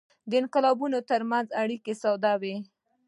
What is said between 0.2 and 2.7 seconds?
د انقلابونو ترمنځ اړیکه ساده وه.